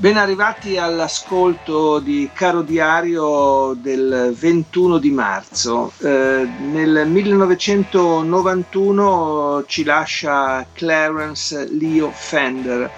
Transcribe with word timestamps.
Ben 0.00 0.16
arrivati 0.16 0.78
all'ascolto 0.78 1.98
di 1.98 2.30
Caro 2.32 2.62
Diario 2.62 3.74
del 3.74 4.34
21 4.34 4.96
di 4.96 5.10
marzo. 5.10 5.92
Eh, 5.98 6.48
nel 6.58 7.06
1991 7.06 9.64
ci 9.66 9.84
lascia 9.84 10.64
Clarence 10.72 11.68
Leo 11.70 12.10
Fender, 12.10 12.90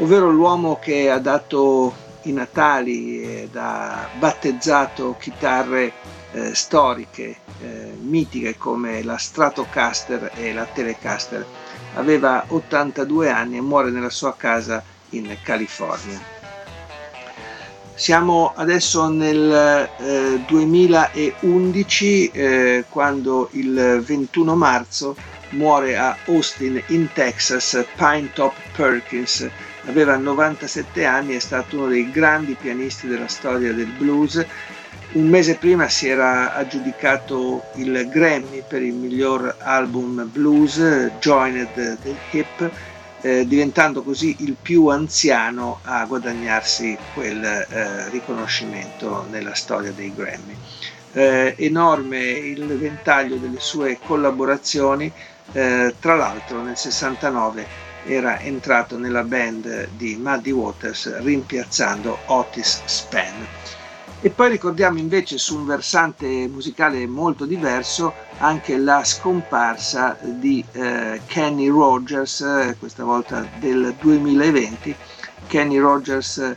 ovvero 0.00 0.28
l'uomo 0.28 0.78
che 0.78 1.08
ha 1.08 1.18
dato 1.18 1.94
i 2.24 2.32
natali 2.32 3.22
ed 3.22 3.56
ha 3.56 4.06
battezzato 4.18 5.16
chitarre 5.18 5.92
eh, 6.32 6.54
storiche, 6.54 7.36
eh, 7.62 7.96
mitiche 8.02 8.58
come 8.58 9.02
la 9.02 9.16
Stratocaster 9.16 10.32
e 10.34 10.52
la 10.52 10.66
Telecaster. 10.66 11.46
Aveva 11.94 12.44
82 12.48 13.30
anni 13.30 13.56
e 13.56 13.62
muore 13.62 13.88
nella 13.88 14.10
sua 14.10 14.36
casa 14.36 14.84
in 15.08 15.34
California. 15.42 16.33
Siamo 17.96 18.52
adesso 18.56 19.08
nel 19.08 19.88
eh, 19.98 20.40
2011 20.48 22.30
eh, 22.30 22.84
quando 22.88 23.48
il 23.52 24.02
21 24.04 24.56
marzo 24.56 25.14
muore 25.50 25.96
a 25.96 26.16
Austin 26.26 26.82
in 26.88 27.08
Texas 27.12 27.84
Pine 27.96 28.30
Top 28.32 28.52
Perkins. 28.74 29.48
Aveva 29.86 30.16
97 30.16 31.04
anni, 31.04 31.36
è 31.36 31.38
stato 31.38 31.76
uno 31.76 31.86
dei 31.86 32.10
grandi 32.10 32.56
pianisti 32.60 33.06
della 33.06 33.28
storia 33.28 33.72
del 33.72 33.92
blues. 33.96 34.44
Un 35.12 35.28
mese 35.28 35.54
prima 35.54 35.88
si 35.88 36.08
era 36.08 36.52
aggiudicato 36.52 37.62
il 37.76 38.08
Grammy 38.08 38.64
per 38.66 38.82
il 38.82 38.92
miglior 38.94 39.54
album 39.60 40.28
blues, 40.32 40.78
Joined 41.20 41.68
the 41.74 42.16
Hip, 42.32 42.70
eh, 43.24 43.46
diventando 43.46 44.02
così 44.02 44.36
il 44.40 44.54
più 44.60 44.88
anziano 44.88 45.78
a 45.84 46.04
guadagnarsi 46.04 46.98
quel 47.14 47.42
eh, 47.42 48.10
riconoscimento 48.10 49.26
nella 49.30 49.54
storia 49.54 49.92
dei 49.92 50.12
Grammy. 50.14 50.54
Eh, 51.12 51.54
enorme 51.56 52.20
il 52.20 52.66
ventaglio 52.76 53.36
delle 53.36 53.60
sue 53.60 53.98
collaborazioni, 54.04 55.10
eh, 55.52 55.94
tra 55.98 56.16
l'altro 56.16 56.60
nel 56.60 56.76
69 56.76 57.66
era 58.04 58.38
entrato 58.40 58.98
nella 58.98 59.22
band 59.22 59.88
di 59.96 60.16
Muddy 60.16 60.50
Waters 60.50 61.22
rimpiazzando 61.22 62.18
Otis 62.26 62.82
Spann. 62.84 63.42
E 64.24 64.30
poi 64.30 64.48
ricordiamo 64.48 64.98
invece 64.98 65.36
su 65.36 65.54
un 65.54 65.66
versante 65.66 66.48
musicale 66.48 67.06
molto 67.06 67.44
diverso 67.44 68.14
anche 68.38 68.78
la 68.78 69.04
scomparsa 69.04 70.16
di 70.22 70.64
eh, 70.72 71.20
Kenny 71.26 71.68
Rogers, 71.68 72.40
eh, 72.40 72.76
questa 72.78 73.04
volta 73.04 73.46
del 73.58 73.94
2020. 74.00 74.96
Kenny 75.46 75.76
Rogers, 75.76 76.56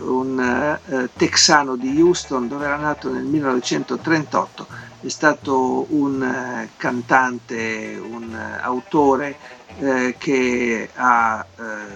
un 0.00 0.78
eh, 0.84 1.08
texano 1.16 1.76
di 1.76 1.98
Houston 2.02 2.48
dove 2.48 2.66
era 2.66 2.76
nato 2.76 3.10
nel 3.10 3.24
1938, 3.24 4.66
è 5.00 5.08
stato 5.08 5.86
un 5.94 6.22
eh, 6.22 6.68
cantante, 6.76 7.98
un 7.98 8.30
eh, 8.30 8.58
autore 8.60 9.38
eh, 9.78 10.16
che 10.18 10.90
ha 10.94 11.46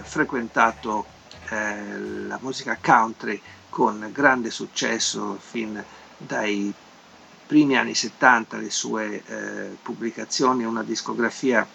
frequentato 0.01 1.05
la 1.51 2.39
musica 2.41 2.77
country 2.81 3.39
con 3.71 4.09
grande 4.11 4.51
successo 4.51 5.37
fin 5.39 5.81
dai 6.17 6.71
primi 7.47 7.77
anni 7.77 7.95
70 7.95 8.57
le 8.57 8.69
sue 8.69 9.23
eh, 9.25 9.77
pubblicazioni, 9.81 10.63
una 10.65 10.83
discografia 10.83 11.65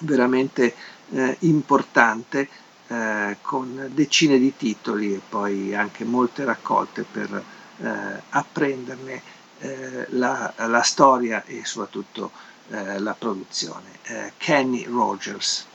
veramente 0.00 0.74
eh, 1.10 1.36
importante 1.40 2.48
eh, 2.88 3.36
con 3.40 3.90
decine 3.94 4.38
di 4.38 4.56
titoli 4.56 5.14
e 5.14 5.20
poi 5.26 5.74
anche 5.74 6.04
molte 6.04 6.44
raccolte 6.44 7.04
per 7.10 7.42
eh, 7.78 8.22
apprenderne 8.30 9.22
eh, 9.60 10.06
la, 10.10 10.52
la, 10.56 10.82
storia 10.82 11.44
e 11.44 11.64
soprattutto 11.64 12.30
eh, 12.70 12.98
la 12.98 13.14
produzione. 13.14 13.92
Kenny 14.36 14.84
Rogers. 14.84 15.66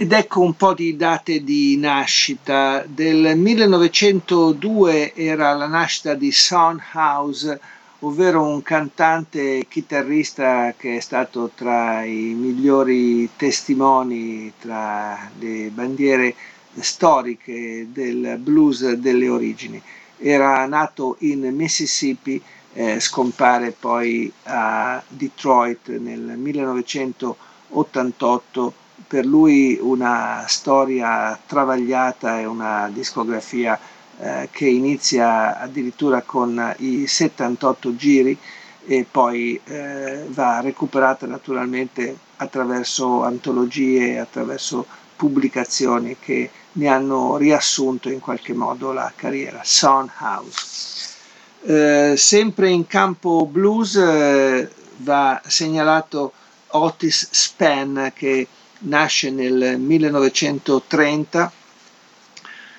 Ed 0.00 0.12
ecco 0.12 0.42
un 0.42 0.54
po' 0.54 0.74
di 0.74 0.96
date 0.96 1.42
di 1.42 1.76
nascita. 1.76 2.84
Del 2.86 3.36
1902 3.36 5.12
era 5.12 5.52
la 5.54 5.66
nascita 5.66 6.14
di 6.14 6.30
Son 6.30 6.80
House, 6.92 7.58
ovvero 7.98 8.44
un 8.44 8.62
cantante 8.62 9.66
chitarrista 9.68 10.72
che 10.76 10.98
è 10.98 11.00
stato 11.00 11.50
tra 11.52 12.04
i 12.04 12.32
migliori 12.38 13.28
testimoni, 13.34 14.52
tra 14.60 15.32
le 15.36 15.68
bandiere 15.74 16.32
storiche 16.78 17.88
del 17.90 18.36
blues 18.38 18.92
delle 18.92 19.28
origini. 19.28 19.82
Era 20.16 20.64
nato 20.66 21.16
in 21.22 21.40
Mississippi, 21.52 22.40
eh, 22.72 23.00
scompare 23.00 23.72
poi 23.72 24.32
a 24.44 25.02
Detroit 25.08 25.88
nel 25.88 26.36
1988 26.36 28.86
per 29.08 29.24
lui 29.24 29.78
una 29.80 30.44
storia 30.46 31.38
travagliata 31.46 32.38
e 32.38 32.44
una 32.44 32.90
discografia 32.92 33.78
eh, 34.20 34.48
che 34.52 34.66
inizia 34.68 35.58
addirittura 35.58 36.20
con 36.22 36.74
i 36.78 37.06
78 37.06 37.96
giri 37.96 38.38
e 38.86 39.06
poi 39.10 39.58
eh, 39.64 40.24
va 40.28 40.60
recuperata 40.60 41.26
naturalmente 41.26 42.16
attraverso 42.36 43.22
antologie, 43.24 44.18
attraverso 44.18 44.86
pubblicazioni 45.16 46.16
che 46.20 46.50
ne 46.72 46.86
hanno 46.88 47.36
riassunto 47.36 48.08
in 48.08 48.20
qualche 48.20 48.52
modo 48.52 48.92
la 48.92 49.12
carriera. 49.16 49.60
Son 49.64 50.10
House. 50.18 51.16
Eh, 51.64 52.14
sempre 52.16 52.70
in 52.70 52.86
campo 52.86 53.44
blues 53.46 53.96
eh, 53.96 54.70
va 54.98 55.40
segnalato 55.44 56.32
Otis 56.68 57.28
Spann 57.30 58.06
che 58.14 58.46
nasce 58.80 59.30
nel 59.30 59.78
1930, 59.78 61.52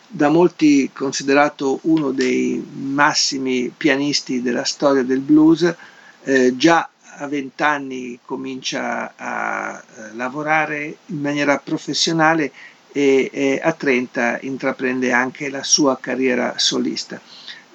da 0.07 0.29
molti 0.29 0.89
considerato 0.91 1.79
uno 1.83 2.11
dei 2.11 2.65
massimi 2.73 3.71
pianisti 3.75 4.41
della 4.41 4.63
storia 4.63 5.03
del 5.03 5.19
blues, 5.19 5.75
eh, 6.23 6.55
già 6.55 6.89
a 7.19 7.27
20 7.27 7.63
anni 7.63 8.19
comincia 8.23 9.13
a 9.15 9.77
eh, 9.77 10.15
lavorare 10.15 10.97
in 11.07 11.19
maniera 11.19 11.57
professionale 11.57 12.51
e, 12.91 13.29
e, 13.31 13.59
a 13.61 13.71
30 13.73 14.39
intraprende 14.41 15.11
anche 15.11 15.49
la 15.49 15.63
sua 15.63 15.97
carriera 15.99 16.53
solista. 16.57 17.19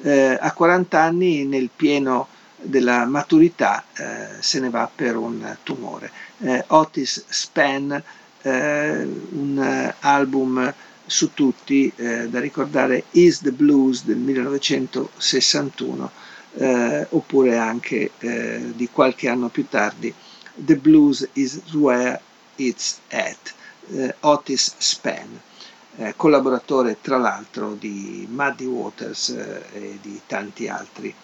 Eh, 0.03 0.37
a 0.41 0.53
40 0.53 1.01
anni, 1.01 1.45
nel 1.45 1.71
pieno 1.75 2.29
della 2.65 3.05
maturità, 3.05 3.85
eh, 3.95 4.29
se 4.41 4.61
ne 4.61 4.71
va 4.71 4.91
per 4.93 5.17
un 5.17 5.57
tumore. 5.63 6.11
Eh, 6.39 6.65
Otis 6.69 7.25
Spann, 7.29 7.95
eh, 8.45 9.03
un 9.03 9.59
eh, 9.59 9.94
album 10.00 10.73
su 11.06 11.33
tutti 11.35 11.91
eh, 11.97 12.29
da 12.29 12.41
ricordare 12.41 13.05
Is 13.12 13.41
the 13.41 13.53
Blues 13.53 14.05
del 14.05 14.17
1961 14.19 16.11
eh, 16.56 17.06
oppure 17.11 17.56
anche 17.59 18.11
eh, 18.19 18.73
di 18.75 18.88
qualche 18.91 19.29
anno 19.29 19.49
più 19.49 19.67
tardi 19.69 20.12
The 20.55 20.77
Blues 20.77 21.29
is 21.33 21.61
Where 21.73 22.21
It's 22.56 22.99
At 23.11 23.55
Otis 24.21 24.75
Spann 24.79 25.35
collaboratore 26.17 26.97
tra 27.03 27.19
l'altro 27.19 27.75
di 27.75 28.27
Muddy 28.31 28.65
Waters 28.65 29.29
e 29.73 29.99
di 30.00 30.21
tanti 30.27 30.69
altri 30.69 31.15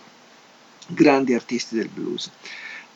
grandi 0.92 1.34
artisti 1.34 1.76
del 1.76 1.88
blues. 1.88 2.30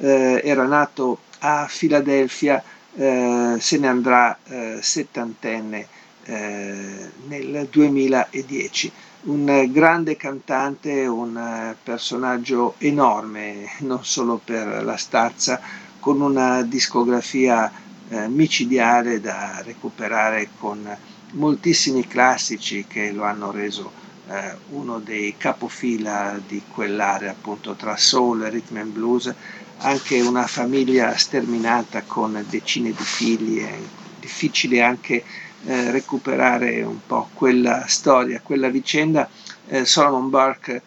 eh, 0.00 0.40
era 0.44 0.64
nato 0.64 1.18
a 1.40 1.66
Filadelfia, 1.68 2.62
eh, 2.94 3.56
se 3.58 3.78
ne 3.78 3.88
andrà 3.88 4.38
eh, 4.44 4.78
settantenne 4.80 5.88
nel 6.26 7.68
2010 7.70 8.90
un 9.24 9.68
grande 9.70 10.16
cantante, 10.16 11.06
un 11.06 11.74
personaggio 11.82 12.76
enorme, 12.78 13.68
non 13.80 14.04
solo 14.04 14.40
per 14.42 14.82
la 14.82 14.96
stazza, 14.96 15.60
con 16.00 16.20
una 16.22 16.62
discografia 16.62 17.70
eh, 18.08 18.28
micidiale 18.28 19.20
da 19.20 19.62
recuperare 19.64 20.48
con 20.58 20.96
moltissimi 21.32 22.06
classici 22.06 22.84
che 22.86 23.10
lo 23.12 23.24
hanno 23.24 23.50
reso 23.50 23.90
eh, 24.28 24.56
uno 24.70 24.98
dei 24.98 25.34
capofila 25.36 26.40
di 26.46 26.62
quell'area 26.68 27.30
appunto 27.30 27.74
tra 27.74 27.96
soul 27.96 28.42
rhythm 28.42 28.76
and 28.78 28.92
blues, 28.92 29.32
anche 29.78 30.20
una 30.20 30.46
famiglia 30.46 31.16
sterminata 31.16 32.02
con 32.02 32.44
decine 32.48 32.90
di 32.90 33.04
figli, 33.04 33.60
è 33.60 33.78
difficile 34.18 34.82
anche 34.82 35.24
eh, 35.66 35.90
recuperare 35.90 36.82
un 36.82 37.00
po' 37.06 37.28
quella 37.34 37.84
storia, 37.86 38.40
quella 38.42 38.68
vicenda. 38.68 39.28
Eh, 39.66 39.84
Solomon 39.84 40.30
Burke 40.30 40.82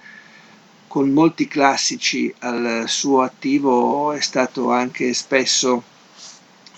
con 0.88 1.10
molti 1.12 1.48
classici 1.48 2.34
al 2.40 2.86
suo 2.88 3.22
attivo 3.22 4.12
è 4.14 4.20
stato 4.22 4.72
anche 4.72 5.14
spesso 5.14 5.84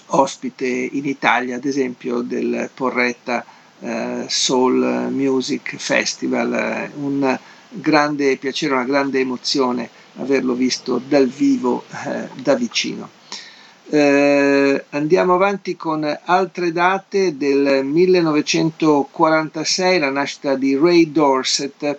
ospite 0.08 0.66
in 0.66 1.06
Italia, 1.06 1.56
ad 1.56 1.66
esempio 1.66 2.22
del 2.22 2.70
Porretta 2.74 3.46
eh, 3.82 4.26
Soul 4.28 5.10
Music 5.12 5.76
Festival, 5.78 6.90
un 6.96 7.38
grande 7.70 8.36
piacere, 8.38 8.74
una 8.74 8.84
grande 8.84 9.20
emozione 9.20 9.90
averlo 10.18 10.54
visto 10.54 11.00
dal 11.08 11.28
vivo, 11.28 11.84
eh, 12.06 12.28
da 12.42 12.56
vicino. 12.56 13.10
Eh, 13.92 14.86
andiamo 14.90 15.34
avanti 15.34 15.76
con 15.76 16.06
altre 16.26 16.72
date 16.72 17.38
del 17.38 17.84
1946, 17.84 20.00
la 20.00 20.12
nascita 20.12 20.54
di 20.56 20.76
Ray 20.76 21.12
Dorset, 21.12 21.98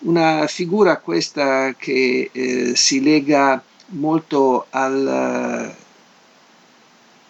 una 0.00 0.46
figura 0.46 0.98
questa 0.98 1.74
che 1.76 2.28
eh, 2.32 2.72
si 2.74 3.02
lega 3.02 3.62
molto 3.92 4.66
al, 4.70 5.74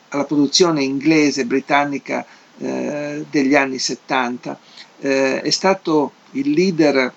alla 0.09 0.25
produzione 0.25 0.83
inglese, 0.83 1.47
britannica 1.47 2.25
eh, 2.61 3.25
degli 3.31 3.55
anni 3.55 3.79
70. 3.79 4.59
Eh, 5.01 5.41
è 5.43 5.51
stato 5.51 6.13
il 6.33 6.51
leader 6.51 7.13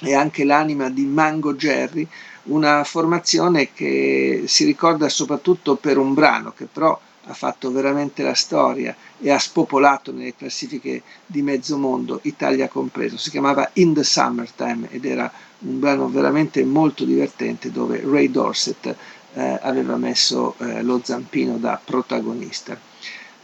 e 0.00 0.14
anche 0.14 0.44
l'anima 0.44 0.88
di 0.88 1.04
Mango 1.04 1.54
Jerry, 1.54 2.06
una 2.44 2.82
formazione 2.82 3.72
che 3.72 4.44
si 4.46 4.64
ricorda 4.64 5.08
soprattutto 5.08 5.76
per 5.76 5.96
un 5.96 6.12
brano 6.12 6.52
che 6.52 6.64
però 6.64 6.98
ha 7.26 7.34
fatto 7.34 7.70
veramente 7.70 8.24
la 8.24 8.34
storia 8.34 8.96
e 9.20 9.30
ha 9.30 9.38
spopolato 9.38 10.12
nelle 10.12 10.34
classifiche 10.34 11.02
di 11.24 11.42
mezzo 11.42 11.78
mondo, 11.78 12.18
Italia 12.22 12.68
compreso. 12.68 13.16
Si 13.16 13.30
chiamava 13.30 13.70
In 13.74 13.94
the 13.94 14.02
Summertime 14.02 14.88
ed 14.90 15.04
era 15.04 15.30
un 15.60 15.78
brano 15.78 16.08
veramente 16.08 16.64
molto 16.64 17.04
divertente 17.04 17.70
dove 17.70 18.02
Ray 18.04 18.28
Dorset 18.28 18.96
eh, 19.34 19.58
aveva 19.62 19.96
messo 19.96 20.56
eh, 20.58 20.82
lo 20.82 21.00
zampino 21.02 21.58
da 21.58 21.80
protagonista. 21.82 22.76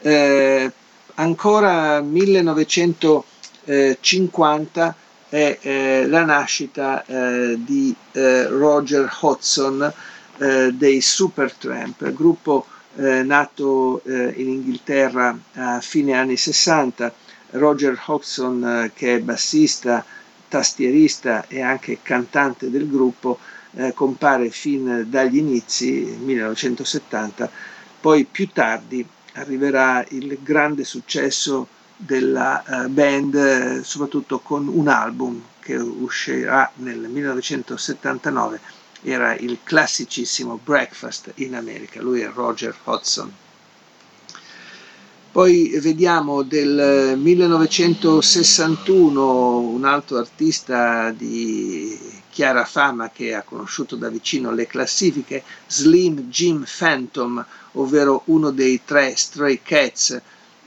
Eh, 0.01 0.73
ancora 1.19 2.01
1950 2.01 4.97
è 5.29 5.59
eh, 5.61 6.07
la 6.07 6.25
nascita 6.25 7.05
eh, 7.05 7.57
di 7.59 7.95
eh, 8.13 8.47
Roger 8.47 9.11
Hodgson 9.21 9.93
eh, 10.39 10.73
dei 10.73 11.01
Supertramp, 11.01 12.13
gruppo 12.13 12.67
eh, 12.97 13.23
nato 13.23 14.03
eh, 14.05 14.33
in 14.37 14.49
Inghilterra 14.49 15.39
a 15.55 15.81
fine 15.81 16.13
anni 16.15 16.37
60. 16.37 17.13
Roger 17.51 17.99
Hodgson, 18.07 18.91
che 18.95 19.15
è 19.15 19.21
bassista, 19.21 20.05
tastierista 20.49 21.47
e 21.49 21.63
anche 21.63 22.01
cantante 22.03 22.71
del 22.71 22.87
gruppo, 22.89 23.39
compare 23.95 24.51
fin 24.51 25.07
dagli 25.09 25.39
inizi, 25.39 26.17
1970, 26.21 27.51
poi 28.01 28.25
più 28.25 28.51
tardi 28.51 29.07
arriverà 29.39 30.05
il 30.11 30.39
grande 30.43 30.85
successo 30.85 31.69
della 31.97 32.63
uh, 32.67 32.89
band, 32.89 33.35
eh, 33.35 33.81
soprattutto 33.83 34.39
con 34.39 34.69
un 34.69 34.89
album 34.89 35.43
che 35.61 35.77
uscirà 35.77 36.71
nel 36.77 37.01
1979, 37.01 38.61
era 39.03 39.37
il 39.37 39.59
classicissimo 39.63 40.59
Breakfast 40.63 41.33
in 41.37 41.55
America, 41.55 42.01
lui 42.01 42.21
è 42.21 42.31
Roger 42.33 42.75
Hodgson. 42.85 43.33
Poi 45.31 45.79
vediamo 45.81 46.43
del 46.43 47.15
1961 47.17 49.59
un 49.59 49.85
altro 49.85 50.17
artista 50.19 51.11
di 51.11 52.18
chiara 52.39 52.65
fama 52.65 53.11
che 53.11 53.35
ha 53.35 53.43
conosciuto 53.43 53.97
da 53.97 54.09
vicino 54.09 54.53
le 54.53 54.69
classifiche, 54.69 55.43
Slim 55.67 56.29
Jim 56.29 56.65
Phantom, 56.65 57.45
ovvero 57.73 58.23
uno 58.27 58.51
dei 58.53 58.83
tre 58.85 59.17
Stray 59.17 59.59
Cats 59.61 60.21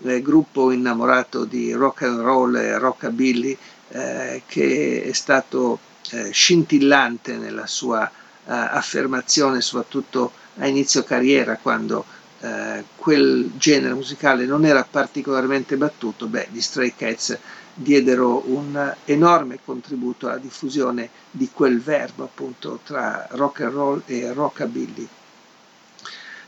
eh, 0.03 0.21
gruppo 0.21 0.71
innamorato 0.71 1.45
di 1.45 1.71
rock 1.71 2.01
and 2.01 2.19
roll 2.19 2.57
e 2.57 2.77
rockabilly 2.77 3.57
eh, 3.88 4.41
che 4.47 5.01
è 5.06 5.13
stato 5.13 5.79
eh, 6.09 6.31
scintillante 6.31 7.38
nella 7.38 7.68
sua 7.68 8.06
eh, 8.06 8.12
affermazione 8.51 9.62
soprattutto 9.62 10.33
a 10.57 10.67
inizio 10.67 11.06
carriera 11.06 11.56
quando 11.56 12.03
eh, 12.41 12.83
quel 12.97 13.50
genere 13.56 13.94
musicale 13.94 14.44
non 14.45 14.65
era 14.65 14.83
particolarmente 14.83 15.77
battuto, 15.77 16.27
beh, 16.27 16.50
gli 16.51 16.59
Stray 16.59 16.94
Cats 16.97 17.38
diedero 17.73 18.44
un 18.45 18.94
enorme 19.06 19.59
contributo 19.63 20.27
alla 20.27 20.38
diffusione 20.38 21.09
di 21.29 21.50
quel 21.51 21.79
verbo 21.79 22.23
appunto 22.23 22.79
tra 22.83 23.27
rock 23.31 23.62
and 23.62 23.73
roll 23.73 24.01
e 24.06 24.33
rockabilly. 24.33 25.07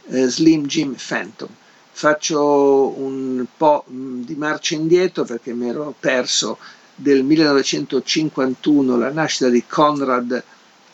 Eh, 0.08 0.28
Slim 0.28 0.66
Jim 0.66 0.96
Phantom 0.96 1.50
faccio 1.92 3.00
un 3.00 3.46
po' 3.56 3.86
di 3.88 4.36
marcia 4.36 4.76
indietro 4.76 5.24
perché 5.24 5.54
mi 5.54 5.70
ero 5.70 5.94
perso 5.98 6.58
del 6.96 7.24
1951 7.24 8.98
la 8.98 9.12
nascita 9.12 9.50
di 9.50 9.64
Conrad 9.66 10.44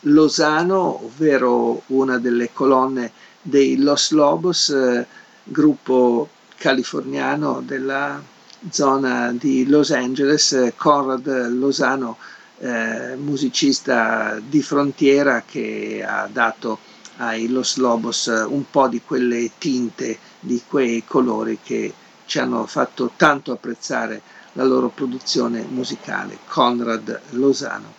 Lozano, 0.04 1.04
ovvero 1.04 1.82
una 1.86 2.18
delle 2.18 2.52
colonne 2.52 3.12
dei 3.42 3.78
Los 3.78 4.10
Lobos, 4.12 4.70
eh, 4.70 5.06
gruppo 5.44 6.28
californiano 6.56 7.62
della 7.64 8.22
zona 8.68 9.32
di 9.32 9.66
Los 9.66 9.90
Angeles, 9.90 10.72
Conrad 10.76 11.48
Lozano, 11.50 12.18
eh, 12.58 13.16
musicista 13.16 14.38
di 14.46 14.60
frontiera 14.60 15.42
che 15.46 16.04
ha 16.06 16.28
dato 16.30 16.78
ai 17.16 17.48
Los 17.48 17.76
Lobos 17.76 18.26
un 18.26 18.64
po' 18.70 18.88
di 18.88 19.00
quelle 19.04 19.50
tinte 19.58 20.18
di 20.40 20.62
quei 20.66 21.04
colori 21.06 21.58
che 21.62 21.92
ci 22.26 22.38
hanno 22.38 22.66
fatto 22.66 23.12
tanto 23.16 23.52
apprezzare 23.52 24.20
la 24.54 24.64
loro 24.64 24.88
produzione 24.88 25.64
musicale, 25.68 26.38
Conrad 26.46 27.20
Lozano. 27.30 27.94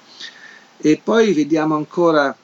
E 0.78 1.00
poi 1.04 1.34
vediamo 1.34 1.76
ancora 1.76 2.36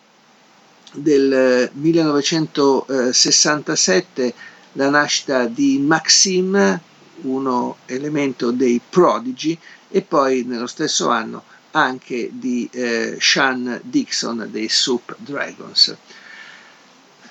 del 0.94 1.70
1967 1.74 4.34
la 4.74 4.90
nascita 4.90 5.46
di 5.46 5.78
Maxim, 5.80 6.80
uno 7.22 7.78
elemento 7.86 8.52
dei 8.52 8.82
Prodigy, 8.88 9.58
e 9.90 10.02
poi 10.02 10.44
nello 10.44 10.68
stesso 10.68 11.10
anno 11.10 11.44
anche 11.72 12.30
di 12.32 12.68
eh, 12.72 13.18
Sean 13.20 13.80
Dixon 13.84 14.48
dei 14.50 14.70
Soup 14.70 15.16
Dragons. 15.18 15.96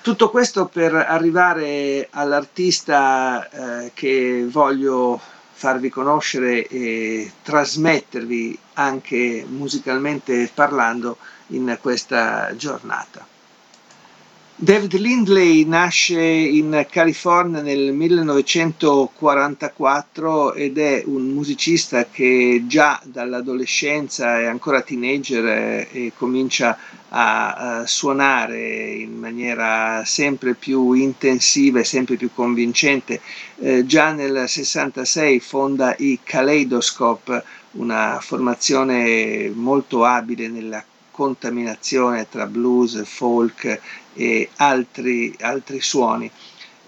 Tutto 0.01 0.29
questo 0.29 0.67
per 0.67 0.93
arrivare 0.95 2.07
all'artista 2.11 3.49
eh, 3.83 3.91
che 3.93 4.47
voglio 4.49 5.19
farvi 5.51 5.89
conoscere 5.89 6.65
e 6.67 7.31
trasmettervi 7.41 8.57
anche 8.73 9.45
musicalmente 9.49 10.49
parlando 10.53 11.17
in 11.47 11.77
questa 11.81 12.55
giornata. 12.55 13.36
David 14.59 14.95
Lindley 14.95 15.65
nasce 15.65 16.19
in 16.19 16.87
California 16.89 17.61
nel 17.61 17.93
1944 17.93 20.55
ed 20.55 20.79
è 20.79 21.03
un 21.05 21.27
musicista 21.27 22.07
che 22.09 22.63
già 22.65 22.99
dall'adolescenza 23.03 24.39
è 24.39 24.45
ancora 24.45 24.81
teenager 24.81 25.87
e, 25.91 26.11
comincia 26.17 26.75
a, 27.09 27.53
a, 27.53 27.85
suonare 27.85 28.93
in 28.93 29.19
maniera 29.19 30.01
sempre 30.05 30.55
più 30.55 30.93
intensiva 30.93 31.79
e 31.79 31.83
sempre 31.83 32.15
più 32.15 32.31
convincente. 32.33 33.21
Eh, 33.59 33.85
già 33.85 34.11
nel 34.11 34.49
66 34.49 35.39
fonda 35.39 35.93
i 35.99 36.17
Kaleidoscope, 36.23 37.43
una 37.73 38.17
formazione 38.19 39.51
molto 39.53 40.03
abile 40.03 40.47
nella 40.47 40.83
contaminazione 41.17 42.29
tra 42.29 42.45
blues, 42.45 43.03
folk 43.03 43.81
e 44.13 44.49
altri, 44.57 45.35
altri 45.39 45.81
suoni, 45.81 46.29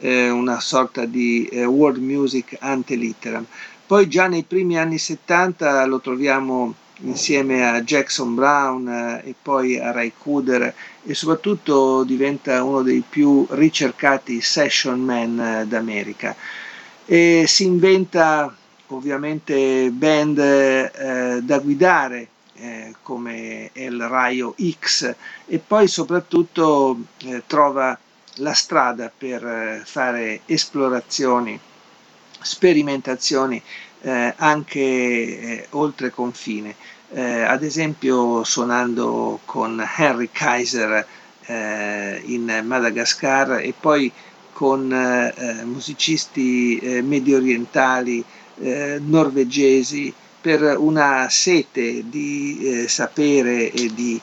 eh, 0.02 0.30
una 0.30 0.60
sorta 0.60 1.06
di 1.06 1.48
eh, 1.48 1.66
world 1.66 1.98
music 1.98 2.56
ante 2.60 2.94
litteram. 2.94 3.44
Poi 3.88 4.08
già 4.08 4.28
nei 4.28 4.44
primi 4.44 4.78
anni 4.78 5.00
70 5.00 5.84
lo 5.88 6.00
troviamo 6.00 6.76
insieme 7.02 7.68
a 7.68 7.82
Jackson 7.82 8.36
Brown 8.36 8.88
eh, 8.88 9.30
e 9.30 9.36
poi 9.42 9.80
a 9.80 9.92
Ray 9.92 10.12
Cooder 10.16 10.76
e 11.04 11.14
soprattutto 11.16 12.04
diventa 12.04 12.64
uno 12.64 12.84
dei 12.84 13.04
più 13.08 13.48
ricercati 13.50 14.42
session 14.42 15.00
man 15.00 15.40
eh, 15.40 15.66
d'America. 15.66 16.36
E 17.04 17.46
si 17.48 17.64
inventa 17.64 18.56
ovviamente 18.90 19.90
band 19.90 20.38
eh, 20.38 21.40
da 21.42 21.58
guidare 21.58 22.28
eh, 22.60 22.96
come 23.02 23.70
El 23.74 24.00
Rayo 24.08 24.56
X 24.80 25.16
e 25.48 25.60
poi 25.60 25.88
soprattutto 25.88 26.98
eh, 27.26 27.44
trova 27.48 27.98
la 28.36 28.54
strada 28.54 29.12
per 29.16 29.44
eh, 29.46 29.82
fare 29.86 30.42
esplorazioni 30.46 31.60
sperimentazioni 32.42 33.62
eh, 34.02 34.34
anche 34.38 34.80
eh, 34.80 35.68
oltre 35.72 36.10
confine, 36.10 36.76
eh, 37.12 37.42
ad 37.42 37.64
esempio 37.64 38.44
suonando 38.44 39.40
con 39.46 39.86
Henry 39.98 40.30
Kaiser 40.32 41.06
eh, 41.46 42.22
in 42.26 42.62
Madagascar 42.66 43.60
e 43.60 43.74
poi 43.78 44.12
con 44.54 44.92
eh, 44.92 45.64
musicisti 45.64 46.78
eh, 46.80 47.02
medio 47.02 47.38
orientali, 47.38 48.24
norvegesi, 48.62 50.14
per 50.42 50.78
una 50.78 51.28
sete 51.30 52.04
di 52.10 52.86
sapere 52.88 53.72
e 53.72 53.94
di 53.94 54.20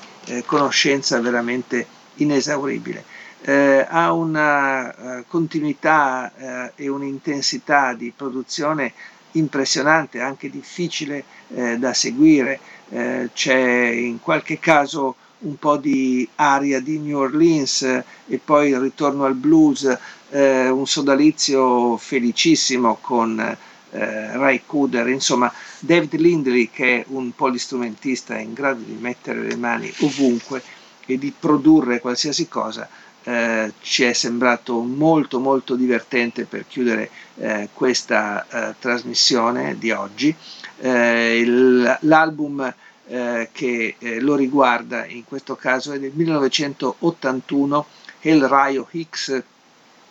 conoscenza 0.47 1.21
veramente 1.21 1.87
inesauribile 2.17 3.05
eh, 3.43 3.87
ha 3.89 4.13
una 4.13 5.19
uh, 5.19 5.25
continuità 5.29 6.33
uh, 6.37 6.71
e 6.75 6.89
un'intensità 6.89 7.93
di 7.95 8.13
produzione 8.15 8.93
impressionante, 9.33 10.21
anche 10.21 10.51
difficile 10.51 11.25
eh, 11.55 11.77
da 11.79 11.93
seguire. 11.93 12.59
Eh, 12.89 13.29
c'è 13.35 13.57
in 13.57 14.19
qualche 14.21 14.59
caso 14.59 15.15
un 15.41 15.59
po' 15.59 15.77
di 15.77 16.27
aria 16.37 16.81
di 16.81 16.99
New 16.99 17.19
Orleans 17.19 17.83
e 17.83 18.41
poi 18.43 18.71
il 18.71 18.81
ritorno 18.81 19.25
al 19.27 19.35
blues, 19.35 19.97
eh, 20.31 20.69
un 20.71 20.87
sodalizio 20.87 21.97
felicissimo 21.99 22.97
con 23.01 23.39
eh, 23.39 24.37
Ray 24.37 24.63
Cooder, 24.65 25.09
insomma 25.09 25.53
David 25.81 26.15
Lindley 26.15 26.71
che 26.71 27.01
è 27.01 27.05
un 27.09 27.33
polistrumentista 27.35 28.37
in 28.39 28.53
grado 28.53 28.83
di 28.83 28.97
mettere 28.99 29.41
le 29.41 29.57
mani 29.57 29.93
ovunque 30.01 30.63
e 31.07 31.19
di 31.19 31.33
produrre 31.39 32.01
qualsiasi 32.01 32.49
cosa, 32.49 32.89
eh, 33.23 33.73
ci 33.81 34.05
è 34.05 34.13
sembrato 34.13 34.81
molto 34.81 35.39
molto 35.41 35.75
divertente 35.75 36.45
per 36.45 36.67
chiudere 36.67 37.11
eh, 37.37 37.69
questa 37.73 38.47
eh, 38.49 38.75
trasmissione 38.79 39.77
di 39.79 39.91
oggi. 39.91 40.35
Eh, 40.79 41.39
il, 41.41 41.99
l'album 42.03 42.73
eh, 43.09 43.49
che 43.53 43.95
eh, 43.99 44.21
lo 44.21 44.35
riguarda 44.37 45.07
in 45.07 45.25
questo 45.25 45.57
caso 45.57 45.93
è 45.93 45.99
del 45.99 46.13
1981, 46.15 47.87
El 48.21 48.47
Rayo 48.49 48.89
Hicks 48.91 49.43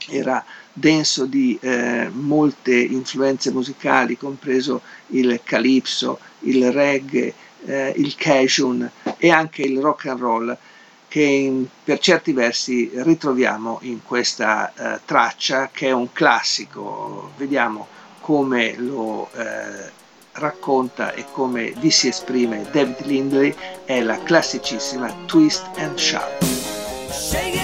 era 0.08 0.44
denso 0.78 1.26
di 1.26 1.58
molte 2.12 2.76
influenze 2.76 3.52
musicali, 3.52 4.18
compreso 4.18 4.82
il 5.08 5.40
calypso, 5.44 6.20
il 6.42 6.72
reggae, 6.72 7.34
il 7.96 8.14
cajun 8.16 8.90
e 9.18 9.32
anche 9.32 9.62
il 9.62 9.80
rock 9.80 10.08
and 10.08 10.20
roll 10.20 10.58
che 11.08 11.22
in, 11.22 11.66
per 11.82 12.00
certi 12.00 12.34
versi 12.34 12.92
ritroviamo 12.94 13.80
in 13.84 14.04
questa 14.04 14.74
eh, 14.74 15.00
traccia 15.06 15.70
che 15.72 15.88
è 15.88 15.92
un 15.92 16.12
classico. 16.12 17.32
Vediamo 17.38 17.88
come 18.20 18.76
lo 18.76 19.30
eh, 19.34 19.90
racconta 20.34 21.14
e 21.14 21.24
come 21.32 21.74
vi 21.78 21.90
si 21.90 22.10
esprime 22.10 22.68
David 22.70 23.06
Lindley, 23.06 23.56
è 23.86 24.02
la 24.02 24.22
classicissima 24.24 25.10
Twist 25.26 25.66
and 25.78 25.98
Shout. 25.98 27.55